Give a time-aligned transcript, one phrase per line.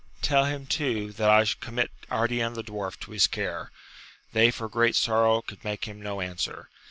[0.23, 3.69] Tell him, too, that I commit Ardian the dwarf to his care.
[4.33, 6.69] They for great sorrow could make him no answer.